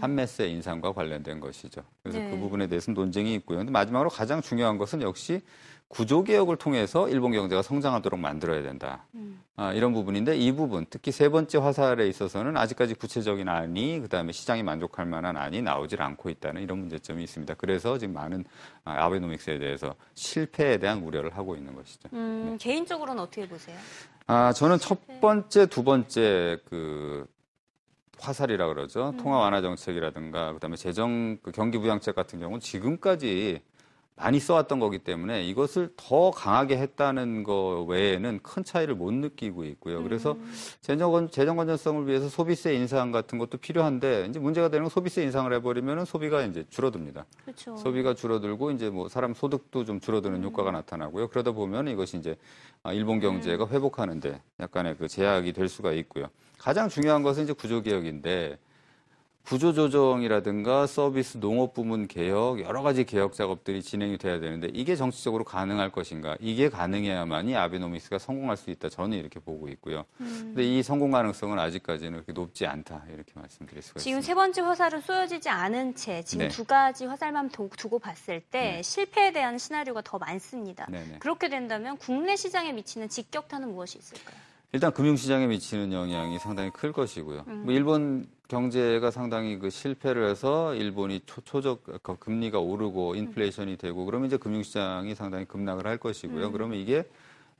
판매세 0.00 0.48
인상과 0.48 0.94
관련된 0.94 1.40
것이죠. 1.40 1.82
그래서 2.02 2.20
네. 2.20 2.30
그 2.30 2.38
부분에 2.38 2.68
대해서는 2.68 2.98
논쟁이 2.98 3.34
있고요. 3.34 3.58
근데 3.58 3.70
마지막으로 3.70 4.08
가장 4.08 4.40
중요한 4.40 4.78
것은 4.78 5.02
역시 5.02 5.42
구조 5.94 6.24
개혁을 6.24 6.56
통해서 6.56 7.08
일본 7.08 7.30
경제가 7.30 7.62
성장하도록 7.62 8.18
만들어야 8.18 8.62
된다. 8.62 9.06
아, 9.54 9.72
이런 9.72 9.92
부분인데 9.92 10.36
이 10.36 10.50
부분 10.50 10.86
특히 10.90 11.12
세 11.12 11.28
번째 11.28 11.58
화살에 11.58 12.08
있어서는 12.08 12.56
아직까지 12.56 12.94
구체적인 12.94 13.48
안이 13.48 14.00
그다음에 14.00 14.32
시장이 14.32 14.64
만족할 14.64 15.06
만한 15.06 15.36
안이 15.36 15.62
나오질 15.62 16.02
않고 16.02 16.30
있다는 16.30 16.62
이런 16.62 16.80
문제점이 16.80 17.22
있습니다. 17.22 17.54
그래서 17.54 17.96
지금 17.98 18.14
많은 18.14 18.44
아, 18.84 19.04
아베노믹스에 19.04 19.60
대해서 19.60 19.94
실패에 20.14 20.78
대한 20.78 21.00
우려를 21.04 21.36
하고 21.36 21.54
있는 21.54 21.76
것이죠. 21.76 22.08
음, 22.12 22.56
개인적으로는 22.60 23.22
어떻게 23.22 23.48
보세요? 23.48 23.76
아, 24.26 24.52
저는 24.52 24.78
첫 24.78 24.98
번째, 25.20 25.66
두 25.66 25.84
번째 25.84 26.58
그 26.68 27.24
화살이라 28.18 28.66
그러죠. 28.66 29.14
통화 29.18 29.38
완화 29.38 29.60
정책이라든가 29.60 30.54
그다음에 30.54 30.74
재정 30.76 31.38
그 31.40 31.52
경기 31.52 31.78
부양책 31.78 32.16
같은 32.16 32.40
경우는 32.40 32.58
지금까지 32.58 33.62
많이 34.16 34.38
써왔던 34.38 34.78
거기 34.78 34.98
때문에 35.00 35.44
이것을 35.44 35.92
더 35.96 36.30
강하게 36.30 36.78
했다는 36.78 37.42
거 37.42 37.84
외에는 37.88 38.40
큰 38.44 38.62
차이를 38.62 38.94
못 38.94 39.12
느끼고 39.12 39.64
있고요. 39.64 40.02
그래서 40.04 40.36
재정, 40.80 41.28
재정 41.30 41.56
건전성을 41.56 42.06
위해서 42.06 42.28
소비세 42.28 42.74
인상 42.74 43.10
같은 43.10 43.38
것도 43.38 43.58
필요한데 43.58 44.26
이제 44.28 44.38
문제가 44.38 44.68
되는 44.68 44.84
건 44.84 44.90
소비세 44.90 45.24
인상을 45.24 45.52
해버리면 45.54 46.04
소비가 46.04 46.42
이제 46.42 46.64
줄어듭니다. 46.70 47.26
그렇죠. 47.44 47.76
소비가 47.76 48.14
줄어들고 48.14 48.70
이제 48.70 48.88
뭐 48.88 49.08
사람 49.08 49.34
소득도 49.34 49.84
좀 49.84 49.98
줄어드는 49.98 50.44
효과가 50.44 50.70
나타나고요. 50.70 51.28
그러다 51.28 51.50
보면 51.50 51.88
이것이 51.88 52.16
이제 52.16 52.36
아, 52.84 52.92
일본 52.92 53.18
경제가 53.18 53.66
회복하는데 53.66 54.40
약간의 54.60 54.96
그 54.96 55.08
제약이 55.08 55.52
될 55.52 55.68
수가 55.68 55.92
있고요. 55.92 56.28
가장 56.58 56.88
중요한 56.88 57.24
것은 57.24 57.44
이제 57.44 57.52
구조 57.52 57.82
개혁인데 57.82 58.58
구조 59.44 59.74
조정이라든가 59.74 60.86
서비스 60.86 61.38
농업 61.38 61.74
부문 61.74 62.08
개혁 62.08 62.60
여러 62.62 62.80
가지 62.82 63.04
개혁 63.04 63.34
작업들이 63.34 63.82
진행이 63.82 64.16
돼야 64.16 64.40
되는데 64.40 64.68
이게 64.72 64.96
정치적으로 64.96 65.44
가능할 65.44 65.90
것인가? 65.92 66.34
이게 66.40 66.70
가능해야만이 66.70 67.54
아베노미스가 67.54 68.18
성공할 68.18 68.56
수 68.56 68.70
있다. 68.70 68.88
저는 68.88 69.18
이렇게 69.18 69.38
보고 69.40 69.68
있고요. 69.68 70.06
근데 70.16 70.64
이 70.64 70.82
성공 70.82 71.10
가능성은 71.10 71.58
아직까지는 71.58 72.12
그렇게 72.12 72.32
높지 72.32 72.64
않다. 72.64 73.04
이렇게 73.12 73.32
말씀드릴 73.34 73.82
수가 73.82 74.00
지금 74.00 74.20
있습니다. 74.20 74.26
세 74.26 74.34
번째 74.34 74.60
화살은 74.62 75.00
쏘여지지 75.02 75.50
않은 75.50 75.94
채 75.94 76.22
지금 76.22 76.46
네. 76.46 76.48
두 76.48 76.64
가지 76.64 77.04
화살만 77.04 77.50
두- 77.50 77.68
두고 77.76 77.98
봤을 77.98 78.40
때 78.40 78.76
네. 78.76 78.82
실패에 78.82 79.32
대한 79.32 79.58
시나리오가 79.58 80.00
더 80.00 80.18
많습니다. 80.18 80.86
네네. 80.86 81.18
그렇게 81.18 81.50
된다면 81.50 81.98
국내 81.98 82.34
시장에 82.36 82.72
미치는 82.72 83.10
직격탄은 83.10 83.70
무엇이 83.74 83.98
있을까요? 83.98 84.36
일단 84.74 84.92
금융시장에 84.92 85.46
미치는 85.46 85.92
영향이 85.92 86.40
상당히 86.40 86.70
클 86.70 86.90
것이고요. 86.90 87.44
뭐 87.62 87.72
일본 87.72 88.26
경제가 88.48 89.12
상당히 89.12 89.56
그 89.56 89.70
실패를 89.70 90.28
해서 90.28 90.74
일본이 90.74 91.20
초, 91.26 91.40
초적 91.42 91.84
그 92.02 92.16
금리가 92.18 92.58
오르고 92.58 93.14
인플레이션이 93.14 93.76
되고 93.76 94.04
그러면 94.04 94.26
이제 94.26 94.36
금융시장이 94.36 95.14
상당히 95.14 95.44
급락을 95.44 95.86
할 95.86 95.96
것이고요. 95.98 96.50
그러면 96.50 96.76
이게 96.76 97.08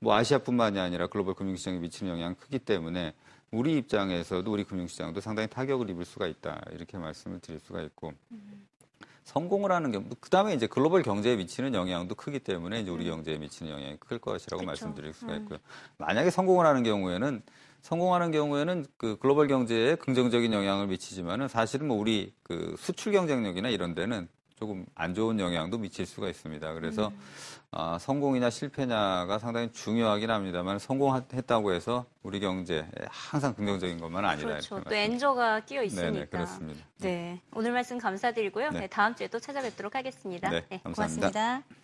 뭐 0.00 0.14
아시아뿐만이 0.16 0.80
아니라 0.80 1.06
글로벌 1.06 1.34
금융시장에 1.34 1.78
미치는 1.78 2.10
영향이 2.10 2.34
크기 2.34 2.58
때문에 2.58 3.14
우리 3.52 3.76
입장에서도 3.76 4.50
우리 4.50 4.64
금융시장도 4.64 5.20
상당히 5.20 5.48
타격을 5.48 5.88
입을 5.90 6.04
수가 6.04 6.26
있다. 6.26 6.62
이렇게 6.72 6.98
말씀을 6.98 7.38
드릴 7.38 7.60
수가 7.60 7.82
있고 7.82 8.12
성공을 9.24 9.72
하는 9.72 9.90
경우 9.90 10.04
그다음에 10.20 10.54
이제 10.54 10.66
글로벌 10.66 11.02
경제에 11.02 11.36
미치는 11.36 11.74
영향도 11.74 12.14
크기 12.14 12.38
때문에 12.38 12.80
이제 12.80 12.90
우리 12.90 13.04
경제에 13.04 13.38
미치는 13.38 13.72
영향이 13.72 13.96
클 13.98 14.18
것이라고 14.18 14.60
그쵸. 14.60 14.66
말씀드릴 14.66 15.12
수가 15.14 15.34
있고요. 15.36 15.58
만약에 15.98 16.30
성공을 16.30 16.66
하는 16.66 16.82
경우에는 16.82 17.42
성공하는 17.80 18.30
경우에는 18.32 18.86
그 18.96 19.18
글로벌 19.18 19.46
경제에 19.46 19.96
긍정적인 19.96 20.52
영향을 20.52 20.86
미치지만은 20.86 21.48
사실은 21.48 21.88
뭐 21.88 21.98
우리 21.98 22.32
그 22.42 22.74
수출 22.78 23.12
경쟁력이나 23.12 23.68
이런 23.68 23.94
데는 23.94 24.28
조금 24.56 24.86
안 24.94 25.14
좋은 25.14 25.38
영향도 25.40 25.78
미칠 25.78 26.06
수가 26.06 26.28
있습니다. 26.28 26.72
그래서 26.74 27.12
아, 27.76 27.98
성공이냐 27.98 28.50
실패냐가 28.50 29.40
상당히 29.40 29.72
중요하긴 29.72 30.30
합니다만 30.30 30.78
성공했다고 30.78 31.72
해서 31.72 32.06
우리 32.22 32.38
경제에 32.38 32.86
항상 33.08 33.52
긍정적인 33.52 33.98
것만은 33.98 34.28
아니다. 34.28 34.48
그렇죠. 34.48 34.80
또 34.84 34.94
엔저가 34.94 35.60
끼어 35.60 35.82
있으니까. 35.82 36.12
네네 36.12 36.26
그렇습니다. 36.26 36.86
네, 36.98 37.40
오늘 37.52 37.72
말씀 37.72 37.98
감사드리고요. 37.98 38.70
네. 38.70 38.80
네, 38.80 38.86
다음 38.86 39.16
주에 39.16 39.26
또 39.26 39.40
찾아뵙도록 39.40 39.96
하겠습니다. 39.96 40.50
네, 40.50 40.80
감사합니다. 40.84 40.92
고맙습니다. 40.94 41.83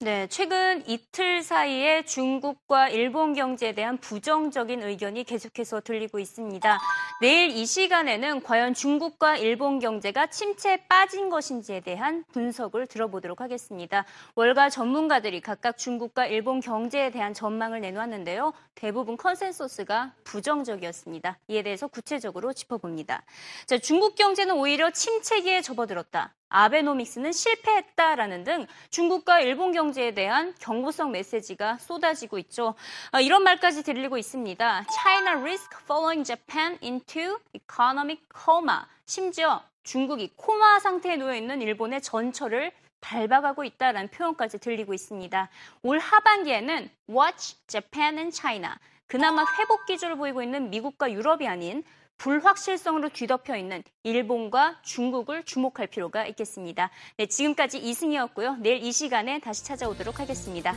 네, 0.00 0.26
최근 0.26 0.86
이틀 0.86 1.42
사이에 1.42 2.04
중국과 2.04 2.90
일본 2.90 3.32
경제에 3.32 3.72
대한 3.72 3.96
부정적인 3.96 4.82
의견이 4.82 5.24
계속해서 5.24 5.80
들리고 5.80 6.18
있습니다. 6.18 6.78
내일 7.22 7.48
이 7.48 7.64
시간에는 7.64 8.42
과연 8.42 8.74
중국과 8.74 9.38
일본 9.38 9.78
경제가 9.78 10.26
침체에 10.26 10.86
빠진 10.86 11.30
것인지에 11.30 11.80
대한 11.80 12.24
분석을 12.32 12.88
들어보도록 12.88 13.40
하겠습니다. 13.40 14.04
월가 14.34 14.68
전문가들이 14.68 15.40
각각 15.40 15.78
중국과 15.78 16.26
일본 16.26 16.60
경제에 16.60 17.10
대한 17.10 17.32
전망을 17.32 17.80
내놓았는데요. 17.80 18.52
대부분 18.74 19.16
컨센서스가 19.16 20.12
부정적이었습니다. 20.24 21.38
이에 21.48 21.62
대해서 21.62 21.88
구체적으로 21.88 22.52
짚어봅니다. 22.52 23.22
자, 23.64 23.78
중국 23.78 24.14
경제는 24.14 24.56
오히려 24.56 24.90
침체기에 24.90 25.62
접어들었다. 25.62 26.34
아베노믹스는 26.48 27.32
실패했다라는 27.32 28.44
등 28.44 28.66
중국과 28.90 29.40
일본 29.40 29.72
경제에 29.72 30.14
대한 30.14 30.54
경고성 30.58 31.12
메시지가 31.12 31.78
쏟아지고 31.78 32.38
있죠. 32.38 32.74
아, 33.10 33.20
이런 33.20 33.42
말까지 33.42 33.82
들리고 33.82 34.18
있습니다. 34.18 34.84
China 34.90 35.40
risk 35.40 35.70
following 35.82 36.24
Japan 36.24 36.78
into 36.82 37.38
economic 37.52 38.22
coma. 38.32 38.78
심지어 39.04 39.62
중국이 39.82 40.32
코마 40.36 40.80
상태에 40.80 41.16
놓여 41.16 41.34
있는 41.34 41.62
일본의 41.62 42.02
전철을 42.02 42.72
밟아가고 43.00 43.62
있다라는 43.64 44.08
표현까지 44.08 44.58
들리고 44.58 44.94
있습니다. 44.94 45.48
올 45.82 45.98
하반기에는 45.98 46.90
Watch 47.08 47.56
Japan 47.66 48.18
and 48.18 48.36
China. 48.36 48.70
그나마 49.06 49.44
회복 49.58 49.86
기조를 49.86 50.16
보이고 50.16 50.42
있는 50.42 50.70
미국과 50.70 51.12
유럽이 51.12 51.46
아닌 51.46 51.84
불확실성으로 52.18 53.10
뒤덮여 53.10 53.56
있는 53.56 53.82
일본과 54.02 54.80
중국을 54.82 55.44
주목할 55.44 55.86
필요가 55.88 56.26
있겠습니다. 56.26 56.90
네, 57.16 57.26
지금까지 57.26 57.78
이승이었고요. 57.78 58.56
내일 58.60 58.82
이 58.82 58.92
시간에 58.92 59.38
다시 59.40 59.64
찾아오도록 59.64 60.20
하겠습니다. 60.20 60.74